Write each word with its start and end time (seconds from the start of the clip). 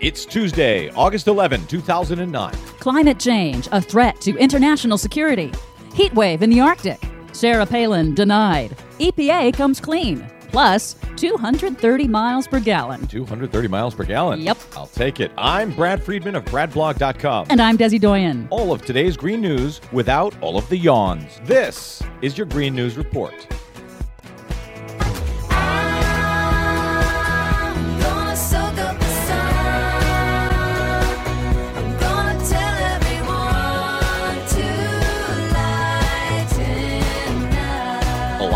It's 0.00 0.24
Tuesday, 0.24 0.90
August 0.90 1.28
11, 1.28 1.66
2009. 1.66 2.52
Climate 2.80 3.18
change, 3.18 3.68
a 3.70 3.80
threat 3.80 4.20
to 4.22 4.36
international 4.36 4.98
security. 4.98 5.52
Heat 5.94 6.12
wave 6.14 6.42
in 6.42 6.50
the 6.50 6.60
Arctic. 6.60 7.00
Sarah 7.32 7.66
Palin 7.66 8.14
denied. 8.14 8.76
EPA 8.98 9.54
comes 9.54 9.80
clean. 9.80 10.28
Plus, 10.50 10.96
230 11.16 12.08
miles 12.08 12.48
per 12.48 12.58
gallon. 12.58 13.06
230 13.06 13.68
miles 13.68 13.94
per 13.94 14.02
gallon. 14.02 14.40
Yep. 14.40 14.58
I'll 14.76 14.86
take 14.86 15.20
it. 15.20 15.30
I'm 15.36 15.72
Brad 15.72 16.02
Friedman 16.02 16.34
of 16.34 16.44
BradBlog.com. 16.46 17.48
And 17.50 17.60
I'm 17.60 17.76
Desi 17.76 18.00
Doyen. 18.00 18.48
all 18.50 18.72
of 18.72 18.84
today's 18.84 19.16
green 19.16 19.40
news 19.40 19.80
without 19.92 20.34
all 20.40 20.56
of 20.56 20.68
the 20.68 20.76
yawns. 20.78 21.40
This 21.44 22.02
is 22.22 22.38
your 22.38 22.46
Green 22.46 22.74
News 22.74 22.96
Report. 22.96 23.34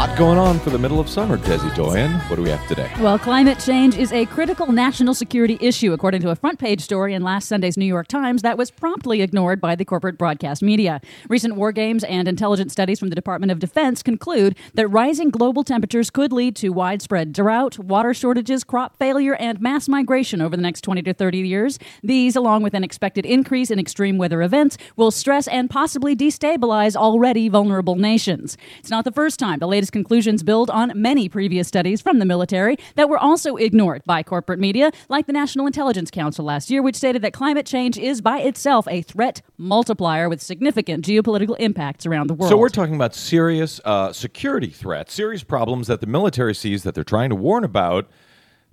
Lot 0.07 0.19
going 0.19 0.39
on 0.39 0.59
for 0.59 0.71
the 0.71 0.79
middle 0.79 0.99
of 0.99 1.09
summer, 1.09 1.39
Desi 1.39 1.73
Doyen. 1.77 2.11
What 2.29 2.35
do 2.35 2.43
we 2.43 2.51
have 2.51 2.67
today? 2.67 2.91
Well, 2.99 3.21
climate 3.21 3.61
change 3.61 3.97
is 3.97 4.13
a 4.13 4.27
critical 4.27 4.73
national 4.73 5.15
security 5.15 5.57
issue, 5.61 5.93
according 5.93 6.23
to 6.23 6.31
a 6.31 6.35
front 6.35 6.59
page 6.59 6.81
story 6.81 7.15
in 7.15 7.23
last 7.23 7.47
Sunday's 7.47 7.77
New 7.77 7.87
York 7.87 8.09
Times 8.09 8.43
that 8.43 8.59
was 8.59 8.73
promptly 8.73 9.23
ignored 9.23 9.61
by 9.61 9.77
the 9.77 9.85
corporate 9.85 10.19
broadcast 10.19 10.61
media. 10.61 11.01
Recent 11.29 11.55
war 11.55 11.71
games 11.71 12.03
and 12.03 12.27
intelligence 12.27 12.73
studies 12.73 12.99
from 12.99 13.11
the 13.11 13.15
Department 13.15 13.53
of 13.53 13.61
Defense 13.61 14.03
conclude 14.03 14.57
that 14.75 14.89
rising 14.89 15.31
global 15.31 15.63
temperatures 15.63 16.11
could 16.11 16.33
lead 16.33 16.57
to 16.57 16.71
widespread 16.71 17.33
drought, 17.33 17.79
water 17.79 18.13
shortages, 18.13 18.65
crop 18.65 18.99
failure, 18.99 19.37
and 19.37 19.61
mass 19.61 19.89
migration 19.89 20.41
over 20.41 20.57
the 20.57 20.63
next 20.63 20.81
20 20.81 21.03
to 21.03 21.15
30 21.15 21.39
years. 21.39 21.79
These, 22.03 22.35
along 22.35 22.65
with 22.65 22.75
an 22.75 22.83
expected 22.83 23.25
increase 23.25 23.71
in 23.71 23.79
extreme 23.79 24.19
weather 24.19 24.43
events, 24.43 24.79
will 24.97 25.13
stress 25.13 25.47
and 25.47 25.71
possibly 25.71 26.17
destabilize 26.17 26.97
already 26.97 27.49
vulnerable 27.49 27.95
nations. 27.95 28.57
It's 28.81 28.91
not 28.91 29.05
the 29.05 29.13
first 29.13 29.39
time 29.39 29.61
the 29.61 29.69
latest 29.69 29.92
conclusions 29.93 30.43
build 30.43 30.71
on 30.71 30.93
many 30.95 31.29
previous 31.29 31.69
studies 31.69 32.01
from 32.01 32.19
the 32.19 32.25
military 32.25 32.77
that 32.97 33.09
were 33.09 33.19
also 33.19 33.57
ignored 33.57 34.03
by 34.05 34.23
corporate 34.23 34.59
media, 34.59 34.91
like 35.09 35.27
the 35.27 35.33
National 35.33 35.67
Intelligence 35.67 36.11
Council 36.11 36.45
last 36.45 36.71
year, 36.71 36.83
which 36.83 36.97
stated 36.97 37.23
that 37.23 37.33
climate 37.33 37.67
change 37.67 37.99
is 37.99 38.21
by 38.21 38.39
itself 38.41 38.89
a 38.89 39.03
threat 39.03 39.43
multiplier 39.59 40.29
with 40.29 40.41
significant 40.41 41.05
geopolitical 41.05 41.57
impacts 41.61 42.07
around 42.07 42.29
the 42.29 42.35
world. 42.35 42.51
So 42.51 42.57
we're 42.57 42.69
talking 42.69 42.95
about 42.95 43.15
serious 43.15 43.81
uh, 43.85 44.13
security 44.13 44.71
threats, 44.71 45.15
serious 45.15 45.45
problems 45.45 45.87
that 45.87 46.01
the 46.01 46.07
military 46.07 46.55
sees 46.55 46.83
that 46.83 46.95
they're 46.95 47.05
trying 47.05 47.31
to 47.31 47.37
warn 47.37 47.65
about 47.65 48.09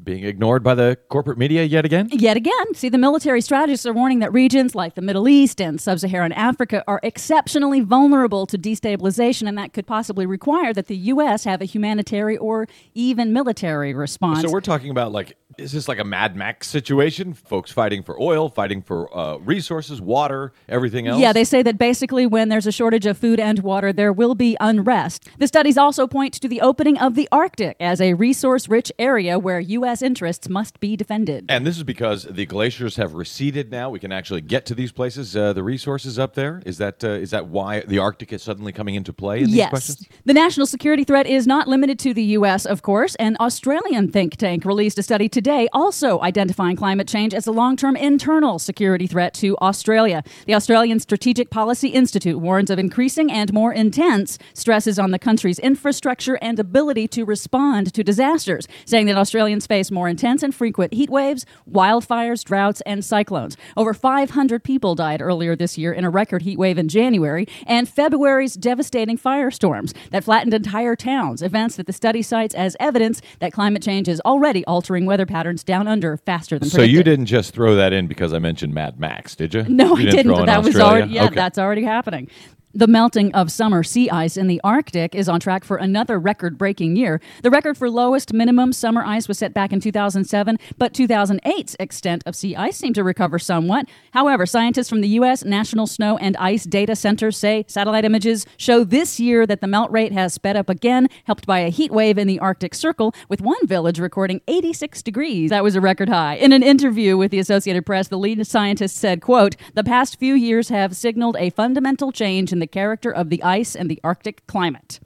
being 0.03 0.23
ignored 0.23 0.64
by 0.64 0.75
the 0.75 0.97
corporate 1.09 1.38
media 1.38 1.64
yet 1.64 1.86
again? 1.86 2.09
Yet 2.11 2.38
again, 2.38 2.73
see, 2.73 2.89
the 2.89 2.97
military 2.97 3.42
strategists 3.42 3.86
are 3.86 3.94
warning 3.94 4.19
that 4.19 4.31
regions 4.33 4.75
like 4.75 4.95
the 4.95 5.02
Middle 5.02 5.28
East 5.28 5.61
and 5.61 5.80
sub 5.80 6.00
Saharan 6.00 6.31
Africa 6.31 6.83
are 6.88 7.00
exceptionally 7.03 7.81
vulnerable 7.81 8.45
to 8.47 8.58
destabilization, 8.58 9.47
and 9.47 9.58
that 9.58 9.73
could 9.73 9.88
possibly 9.88 10.25
require 10.25 10.73
that 10.73 10.88
the 10.88 10.95
U.S. 10.95 11.44
have 11.44 11.61
a 11.61 11.66
humanitarian 11.66 12.39
or 12.39 12.67
even 12.94 13.33
military 13.33 13.94
response. 13.94 14.42
So 14.42 14.52
we're 14.52 14.61
talking 14.61 14.89
about 14.89 15.11
like, 15.11 15.38
is 15.59 15.71
this 15.71 15.88
like 15.88 15.99
a 15.99 16.03
Mad 16.03 16.35
Max 16.35 16.67
situation? 16.67 17.33
Folks 17.33 17.71
fighting 17.71 18.02
for 18.02 18.19
oil, 18.19 18.49
fighting 18.49 18.81
for 18.81 19.15
uh, 19.15 19.38
resources, 19.38 20.02
water, 20.02 20.53
everything 20.67 21.07
else? 21.07 21.21
Yeah, 21.21 21.33
they 21.33 21.43
say 21.43 21.61
that 21.63 21.77
basically 21.77 22.25
when 22.25 22.49
there's 22.49 22.65
a 22.65 22.71
shortage 22.71 23.05
of 23.05 23.17
food 23.17 23.39
and 23.39 23.59
water, 23.59 23.93
there 23.93 24.13
will 24.13 24.35
be 24.35 24.55
unrest. 24.59 25.27
The 25.37 25.47
studies 25.47 25.77
also 25.77 26.07
point 26.07 26.33
to 26.35 26.47
the 26.47 26.61
opening 26.61 26.97
of 26.97 27.15
the 27.15 27.27
Arctic 27.31 27.75
as 27.80 28.02
a 28.02 28.13
resource 28.13 28.67
rich 28.67 28.91
area 28.97 29.37
where 29.37 29.59
U.S. 29.59 30.02
interests 30.02 30.49
must 30.49 30.80
be 30.80 30.95
defended. 30.95 31.45
And 31.49 31.65
this 31.65 31.77
is 31.77 31.83
because 31.83 32.23
the 32.23 32.45
glaciers 32.45 32.95
have 32.95 33.13
receded 33.13 33.71
now. 33.71 33.89
We 33.89 33.99
can 33.99 34.11
actually 34.11 34.41
get 34.41 34.65
to 34.67 34.75
these 34.75 34.91
places. 34.91 35.35
Uh, 35.35 35.53
the 35.53 35.63
resources 35.63 36.17
up 36.17 36.35
there 36.35 36.61
is 36.65 36.77
that 36.77 37.03
uh, 37.03 37.09
is 37.09 37.31
that 37.31 37.47
why 37.47 37.81
the 37.81 37.99
Arctic 37.99 38.31
is 38.33 38.41
suddenly 38.41 38.71
coming 38.71 38.95
into 38.95 39.11
play 39.13 39.39
in 39.39 39.47
these 39.47 39.55
yes. 39.55 39.69
questions? 39.69 40.07
The 40.25 40.33
national 40.33 40.67
security 40.67 41.03
threat 41.03 41.27
is 41.27 41.45
not 41.45 41.67
limited 41.67 41.99
to 41.99 42.14
the 42.14 42.23
U.S., 42.39 42.65
of 42.65 42.81
course. 42.81 43.15
An 43.15 43.36
Australian 43.39 44.11
think 44.11 44.37
tank 44.37 44.65
released 44.65 44.98
a 44.98 45.03
study 45.03 45.27
today 45.27 45.48
also 45.73 46.21
identifying 46.21 46.76
climate 46.76 47.08
change 47.08 47.33
as 47.33 47.48
a 47.48 47.52
long 47.52 47.76
term 47.76 47.95
internal 47.95 48.60
security 48.60 49.08
threat 49.08 49.33
to 49.33 49.58
Australia. 49.58 50.23
The 50.45 50.54
Australian 50.54 50.99
Strategic 50.99 51.49
Policy 51.49 51.89
Institute 51.89 52.39
warns 52.39 52.70
of 52.70 52.77
increasing 52.77 53.32
and 53.32 53.52
more 53.52 53.73
intense 53.73 54.37
stresses 54.54 54.99
on 54.99 55.10
the 55.10 55.17
country's 55.17 55.58
infrastructure 55.58 56.37
and 56.39 56.60
ability 56.60 57.08
to 57.08 57.26
respond 57.26 57.92
to 57.95 58.04
disasters, 58.04 58.67
saying 58.86 59.08
that 59.08 59.17
Australians 59.17 59.65
face 59.65 59.89
more 59.89 60.08
intense 60.08 60.43
and 60.43 60.54
frequent 60.54 60.93
heat 60.93 61.10
waves, 61.10 61.48
wildfires, 61.67 62.43
droughts, 62.43 62.81
and 62.81 63.04
cyclones. 63.04 63.58
Over 63.76 63.95
500 63.95 64.64
people 64.64 64.93
died 64.93 65.20
earlier 65.20 65.55
this 65.55 65.80
year 65.80 65.92
in 65.92 66.05
a 66.05 66.11
record 66.11 66.43
heat 66.43 66.60
wave 66.60 66.77
in 66.77 66.87
January, 66.87 67.48
and 67.66 67.89
February's 67.89 68.54
devastating 68.54 69.17
firestorms 69.17 69.95
that 70.11 70.23
flattened 70.23 70.54
entire 70.54 70.95
towns, 70.95 71.42
events 71.42 71.76
that 71.76 71.87
the 71.87 71.93
study 71.93 72.21
cites 72.21 72.54
as 72.54 72.77
evidence 72.80 73.20
that 73.39 73.52
climate 73.52 73.81
change 73.81 74.08
is 74.08 74.21
already 74.21 74.64
altering 74.66 75.08
weather 75.08 75.26
patterns 75.26 75.39
down 75.64 75.88
under 75.88 76.17
faster 76.17 76.58
than 76.60 76.70
So 76.70 76.77
predicted. 76.77 76.95
you 76.98 77.04
didn't 77.04 77.26
just 77.26 77.54
throw 77.54 77.76
that 77.76 77.94
in 77.94 78.08
because 78.08 78.33
I 78.33 78.39
mentioned 78.39 78.73
Mad 78.73 79.00
Max, 79.00 79.36
did 79.36 79.54
you? 79.54 79.64
No, 79.64 79.98
You 79.98 80.08
I 80.08 80.11
didn't. 80.11 80.32
in 80.33 80.45
That 80.45 80.64
was 80.64 80.76
already 80.77 81.11
yeah, 81.14 81.26
Okay. 81.26 81.36
that's 81.36 81.58
already 81.58 81.83
happening. 81.83 82.30
The 82.75 82.85
melting 82.85 83.33
of 83.33 83.52
summer 83.52 83.81
sea 83.81 84.11
ice 84.11 84.37
in 84.37 84.45
the 84.45 84.61
Arctic 84.63 85.15
is 85.15 85.27
on 85.27 85.39
track 85.39 85.63
for 85.63 85.77
another 85.77 86.19
record 86.19 86.55
breaking 86.55 86.95
year. 86.95 87.19
The 87.41 87.49
record 87.49 87.80
for 87.80 87.89
lowest 87.89 88.31
minimum 88.31 88.73
summer 88.73 89.03
ice 89.03 89.27
was 89.27 89.39
set 89.39 89.55
back 89.55 89.73
in 89.73 89.80
2007, 89.80 90.59
but 90.77 90.93
2008's 90.93 91.75
extent 91.80 92.21
of 92.27 92.35
sea 92.35 92.55
ice 92.55 92.77
seemed 92.77 92.93
to 92.93 93.03
recover 93.03 93.39
somewhat. 93.39 93.87
However, 94.11 94.45
scientists 94.45 94.87
from 94.87 95.02
the 95.02 95.07
U.S. 95.07 95.43
National 95.43 95.87
Snow 95.87 96.17
and 96.17 96.37
Ice 96.37 96.65
Data 96.65 96.95
Center 96.95 97.31
say 97.31 97.65
satellite 97.67 98.05
images 98.05 98.45
show 98.55 98.83
this 98.83 99.19
year 99.19 99.47
that 99.47 99.61
the 99.61 99.67
melt 99.67 99.89
rate 99.89 100.11
has 100.11 100.36
sped 100.36 100.55
up 100.55 100.69
again, 100.69 101.07
helped 101.23 101.47
by 101.47 101.57
a 101.61 101.69
heat 101.69 101.91
wave 101.91 102.19
in 102.19 102.27
the 102.27 102.37
Arctic 102.37 102.75
Circle, 102.75 103.15
with 103.30 103.41
one 103.41 103.65
village 103.65 103.99
recording 103.99 104.41
86 104.47 105.01
degrees. 105.01 105.49
That 105.49 105.63
was 105.63 105.75
a 105.75 105.81
record 105.81 106.09
high. 106.09 106.36
In 106.36 106.53
an 106.53 106.61
interview 106.61 107.17
with 107.17 107.31
the 107.31 107.39
Associated 107.39 107.87
Press, 107.87 108.09
the 108.09 108.19
lead 108.19 108.45
scientist 108.45 108.95
said, 108.95 109.21
quote, 109.23 109.55
the 109.73 109.83
past 109.83 110.19
few 110.19 110.36
years 110.36 110.69
have 110.69 110.95
signaled 110.95 111.36
a 111.39 111.49
fundamental 111.49 112.11
change 112.11 112.53
in 112.53 112.58
the 112.59 112.67
character 112.67 113.11
of 113.11 113.30
the 113.30 113.43
ice 113.43 113.75
and 113.75 113.89
the 113.89 113.99
Arctic 114.03 114.45
climate. 114.47 114.99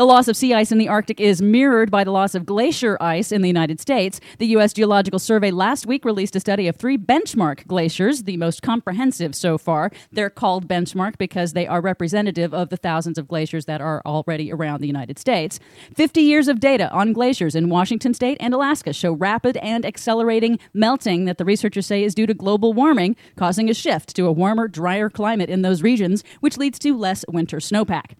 The 0.00 0.06
loss 0.06 0.28
of 0.28 0.36
sea 0.38 0.54
ice 0.54 0.72
in 0.72 0.78
the 0.78 0.88
Arctic 0.88 1.20
is 1.20 1.42
mirrored 1.42 1.90
by 1.90 2.04
the 2.04 2.10
loss 2.10 2.34
of 2.34 2.46
glacier 2.46 2.96
ice 3.02 3.30
in 3.32 3.42
the 3.42 3.48
United 3.48 3.82
States. 3.82 4.18
The 4.38 4.46
U.S. 4.46 4.72
Geological 4.72 5.18
Survey 5.18 5.50
last 5.50 5.84
week 5.84 6.06
released 6.06 6.34
a 6.34 6.40
study 6.40 6.66
of 6.68 6.76
three 6.76 6.96
benchmark 6.96 7.66
glaciers, 7.66 8.22
the 8.22 8.38
most 8.38 8.62
comprehensive 8.62 9.34
so 9.34 9.58
far. 9.58 9.90
They're 10.10 10.30
called 10.30 10.66
benchmark 10.66 11.18
because 11.18 11.52
they 11.52 11.66
are 11.66 11.82
representative 11.82 12.54
of 12.54 12.70
the 12.70 12.78
thousands 12.78 13.18
of 13.18 13.28
glaciers 13.28 13.66
that 13.66 13.82
are 13.82 14.00
already 14.06 14.50
around 14.50 14.80
the 14.80 14.86
United 14.86 15.18
States. 15.18 15.60
50 15.94 16.22
years 16.22 16.48
of 16.48 16.60
data 16.60 16.90
on 16.92 17.12
glaciers 17.12 17.54
in 17.54 17.68
Washington 17.68 18.14
state 18.14 18.38
and 18.40 18.54
Alaska 18.54 18.94
show 18.94 19.12
rapid 19.12 19.58
and 19.58 19.84
accelerating 19.84 20.58
melting 20.72 21.26
that 21.26 21.36
the 21.36 21.44
researchers 21.44 21.86
say 21.86 22.02
is 22.02 22.14
due 22.14 22.26
to 22.26 22.32
global 22.32 22.72
warming, 22.72 23.16
causing 23.36 23.68
a 23.68 23.74
shift 23.74 24.16
to 24.16 24.24
a 24.24 24.32
warmer, 24.32 24.66
drier 24.66 25.10
climate 25.10 25.50
in 25.50 25.60
those 25.60 25.82
regions, 25.82 26.24
which 26.40 26.56
leads 26.56 26.78
to 26.78 26.96
less 26.96 27.22
winter 27.28 27.58
snowpack. 27.58 28.14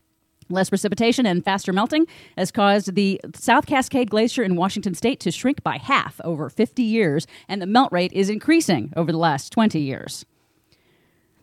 Less 0.51 0.69
precipitation 0.69 1.27
and 1.27 1.45
faster 1.45 1.73
melting 1.73 2.09
has 2.37 2.51
caused 2.51 2.97
the 2.97 3.21
South 3.35 3.67
Cascade 3.67 4.11
Glacier 4.11 4.43
in 4.43 4.57
Washington 4.57 4.95
state 4.95 5.21
to 5.21 5.31
shrink 5.31 5.63
by 5.63 5.79
half 5.79 6.21
over 6.25 6.51
50 6.51 6.83
years, 6.83 7.29
and 7.49 7.63
the 7.63 7.67
melt 7.67 7.93
rate 7.93 8.13
is 8.13 8.29
increasing 8.29 8.93
over 8.97 9.13
the 9.13 9.19
last 9.19 9.53
20 9.53 9.79
years. 9.79 10.27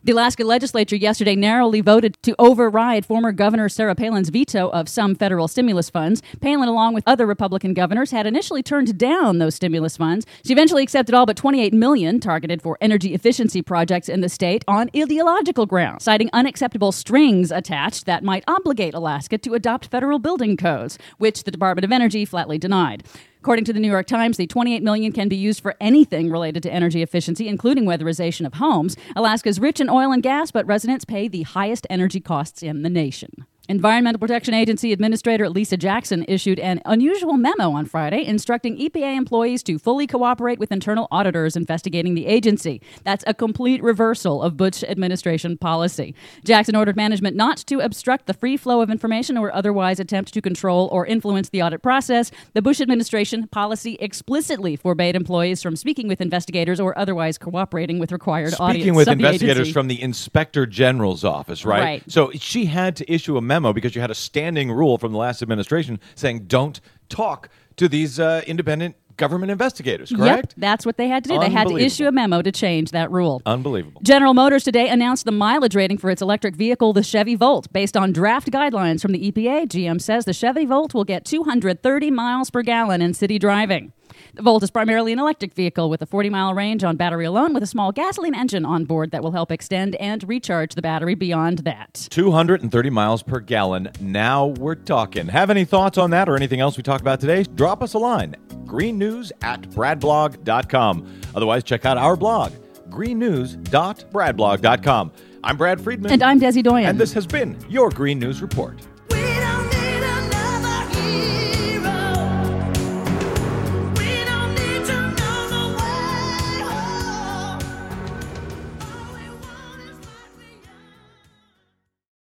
The 0.04 0.12
Alaska 0.12 0.44
legislature 0.44 0.94
yesterday 0.94 1.34
narrowly 1.34 1.80
voted 1.80 2.16
to 2.22 2.36
override 2.38 3.04
former 3.04 3.32
Governor 3.32 3.68
Sarah 3.68 3.96
Palin's 3.96 4.28
veto 4.28 4.68
of 4.68 4.88
some 4.88 5.16
federal 5.16 5.48
stimulus 5.48 5.90
funds. 5.90 6.22
Palin, 6.40 6.68
along 6.68 6.94
with 6.94 7.02
other 7.04 7.26
Republican 7.26 7.74
governors, 7.74 8.12
had 8.12 8.24
initially 8.24 8.62
turned 8.62 8.96
down 8.96 9.38
those 9.38 9.56
stimulus 9.56 9.96
funds. 9.96 10.24
She 10.44 10.52
eventually 10.52 10.84
accepted 10.84 11.16
all 11.16 11.26
but 11.26 11.36
28 11.36 11.74
million 11.74 12.20
targeted 12.20 12.62
for 12.62 12.78
energy 12.80 13.12
efficiency 13.12 13.60
projects 13.60 14.08
in 14.08 14.20
the 14.20 14.28
state 14.28 14.64
on 14.68 14.88
ideological 14.96 15.66
grounds, 15.66 16.04
citing 16.04 16.30
unacceptable 16.32 16.92
strings 16.92 17.50
attached 17.50 18.06
that 18.06 18.22
might 18.22 18.44
obligate 18.46 18.94
Alaska 18.94 19.36
to 19.38 19.54
adopt 19.54 19.86
federal 19.86 20.20
building 20.20 20.56
codes, 20.56 20.96
which 21.18 21.42
the 21.42 21.50
Department 21.50 21.84
of 21.84 21.90
Energy 21.90 22.24
flatly 22.24 22.56
denied. 22.56 23.02
According 23.40 23.64
to 23.66 23.72
the 23.72 23.80
New 23.80 23.90
York 23.90 24.06
Times, 24.06 24.36
the 24.36 24.46
28 24.46 24.82
million 24.82 25.12
can 25.12 25.28
be 25.28 25.36
used 25.36 25.60
for 25.60 25.74
anything 25.80 26.30
related 26.30 26.62
to 26.64 26.72
energy 26.72 27.02
efficiency, 27.02 27.46
including 27.46 27.84
weatherization 27.84 28.44
of 28.44 28.54
homes. 28.54 28.96
Alaska 29.14 29.48
is 29.48 29.60
rich 29.60 29.80
in 29.80 29.88
oil 29.88 30.12
and 30.12 30.22
gas, 30.22 30.50
but 30.50 30.66
residents 30.66 31.04
pay 31.04 31.28
the 31.28 31.42
highest 31.42 31.86
energy 31.88 32.20
costs 32.20 32.62
in 32.62 32.82
the 32.82 32.90
nation. 32.90 33.46
Environmental 33.70 34.18
Protection 34.18 34.54
Agency 34.54 34.94
Administrator 34.94 35.50
Lisa 35.50 35.76
Jackson 35.76 36.24
issued 36.26 36.58
an 36.58 36.80
unusual 36.86 37.34
memo 37.34 37.72
on 37.72 37.84
Friday 37.84 38.24
instructing 38.24 38.78
EPA 38.78 39.14
employees 39.14 39.62
to 39.64 39.78
fully 39.78 40.06
cooperate 40.06 40.58
with 40.58 40.72
internal 40.72 41.06
auditors 41.10 41.54
investigating 41.54 42.14
the 42.14 42.24
agency. 42.24 42.80
That's 43.04 43.24
a 43.26 43.34
complete 43.34 43.82
reversal 43.82 44.42
of 44.42 44.56
Bush 44.56 44.82
administration 44.84 45.58
policy. 45.58 46.14
Jackson 46.46 46.76
ordered 46.76 46.96
management 46.96 47.36
not 47.36 47.58
to 47.66 47.80
obstruct 47.80 48.24
the 48.24 48.32
free 48.32 48.56
flow 48.56 48.80
of 48.80 48.88
information 48.88 49.36
or 49.36 49.54
otherwise 49.54 50.00
attempt 50.00 50.32
to 50.32 50.40
control 50.40 50.88
or 50.90 51.04
influence 51.04 51.50
the 51.50 51.62
audit 51.62 51.82
process. 51.82 52.30
The 52.54 52.62
Bush 52.62 52.80
administration 52.80 53.48
policy 53.48 53.98
explicitly 54.00 54.76
forbade 54.76 55.14
employees 55.14 55.62
from 55.62 55.76
speaking 55.76 56.08
with 56.08 56.22
investigators 56.22 56.80
or 56.80 56.96
otherwise 56.98 57.36
cooperating 57.36 57.98
with 57.98 58.12
required 58.12 58.52
Speaking 58.54 58.64
audits 58.64 58.96
with 58.96 59.08
investigators 59.08 59.56
agency. 59.58 59.72
from 59.72 59.88
the 59.88 60.00
Inspector 60.00 60.64
General's 60.68 61.22
office, 61.22 61.66
right? 61.66 61.82
Right. 61.82 62.02
So 62.10 62.30
she 62.32 62.64
had 62.64 62.96
to 62.96 63.12
issue 63.12 63.36
a 63.36 63.42
memo 63.42 63.57
because 63.74 63.94
you 63.94 64.00
had 64.00 64.10
a 64.10 64.14
standing 64.14 64.70
rule 64.70 64.98
from 64.98 65.12
the 65.12 65.18
last 65.18 65.42
administration 65.42 66.00
saying 66.14 66.44
don't 66.46 66.80
talk 67.08 67.48
to 67.76 67.88
these 67.88 68.18
uh, 68.18 68.42
independent 68.46 68.96
government 69.18 69.50
investigators, 69.50 70.10
correct? 70.10 70.52
Yep, 70.52 70.54
that's 70.56 70.86
what 70.86 70.96
they 70.96 71.08
had 71.08 71.24
to 71.24 71.30
do. 71.30 71.38
They 71.38 71.50
had 71.50 71.68
to 71.68 71.76
issue 71.76 72.06
a 72.06 72.12
memo 72.12 72.40
to 72.40 72.50
change 72.50 72.92
that 72.92 73.10
rule. 73.10 73.42
Unbelievable. 73.44 74.00
General 74.02 74.32
Motors 74.32 74.64
today 74.64 74.88
announced 74.88 75.26
the 75.26 75.32
mileage 75.32 75.74
rating 75.74 75.98
for 75.98 76.08
its 76.08 76.22
electric 76.22 76.56
vehicle, 76.56 76.92
the 76.92 77.02
Chevy 77.02 77.34
Volt. 77.34 77.70
Based 77.72 77.96
on 77.96 78.12
draft 78.12 78.50
guidelines 78.50 79.02
from 79.02 79.12
the 79.12 79.30
EPA, 79.30 79.66
GM 79.66 80.00
says 80.00 80.24
the 80.24 80.32
Chevy 80.32 80.64
Volt 80.64 80.94
will 80.94 81.04
get 81.04 81.24
230 81.26 82.10
miles 82.10 82.48
per 82.48 82.62
gallon 82.62 83.02
in 83.02 83.12
city 83.12 83.38
driving. 83.38 83.92
The 84.34 84.42
Volt 84.42 84.62
is 84.62 84.70
primarily 84.70 85.12
an 85.12 85.18
electric 85.18 85.54
vehicle 85.54 85.90
with 85.90 86.02
a 86.02 86.06
40 86.06 86.30
mile 86.30 86.54
range 86.54 86.84
on 86.84 86.96
battery 86.96 87.24
alone, 87.24 87.54
with 87.54 87.62
a 87.62 87.66
small 87.66 87.92
gasoline 87.92 88.34
engine 88.34 88.64
on 88.64 88.84
board 88.84 89.10
that 89.10 89.22
will 89.22 89.32
help 89.32 89.50
extend 89.50 89.96
and 89.96 90.26
recharge 90.28 90.74
the 90.74 90.82
battery 90.82 91.14
beyond 91.14 91.58
that. 91.60 92.06
230 92.10 92.90
miles 92.90 93.22
per 93.22 93.40
gallon. 93.40 93.90
Now 94.00 94.46
we're 94.46 94.74
talking. 94.74 95.28
Have 95.28 95.50
any 95.50 95.64
thoughts 95.64 95.98
on 95.98 96.10
that 96.10 96.28
or 96.28 96.36
anything 96.36 96.60
else 96.60 96.76
we 96.76 96.82
talk 96.82 97.00
about 97.00 97.20
today? 97.20 97.42
Drop 97.42 97.82
us 97.82 97.94
a 97.94 97.98
line. 97.98 98.36
Green 98.64 98.98
News 98.98 99.32
at 99.42 99.62
bradblog.com. 99.62 101.20
Otherwise, 101.34 101.64
check 101.64 101.86
out 101.86 101.96
our 101.96 102.16
blog, 102.16 102.52
greennews.bradblog.com. 102.90 105.12
I'm 105.44 105.56
Brad 105.56 105.80
Friedman. 105.80 106.12
And 106.12 106.22
I'm 106.22 106.40
Desi 106.40 106.62
Doyen. 106.62 106.90
And 106.90 106.98
this 106.98 107.12
has 107.12 107.26
been 107.26 107.56
your 107.68 107.90
Green 107.90 108.18
News 108.18 108.42
Report. 108.42 108.80